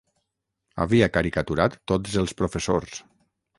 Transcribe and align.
Havia 0.85 1.09
caricaturat 1.17 1.77
tots 1.93 2.19
els 2.25 2.35
professors. 2.43 2.99